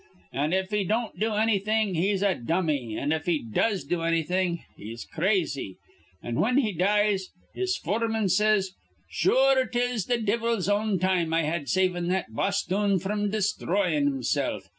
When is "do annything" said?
1.19-1.93, 3.83-4.63